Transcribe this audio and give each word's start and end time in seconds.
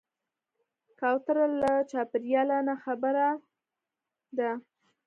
کوتره 0.99 1.45
له 1.61 1.73
چاپېریاله 1.91 2.57
نه 2.67 2.75
خبرداره 2.83 3.41
ده. 4.37 4.51